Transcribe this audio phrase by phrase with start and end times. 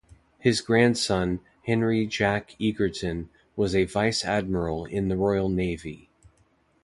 [0.39, 6.09] His grandson Henry Jack Egerton was a vice-admiral in the Royal Navy.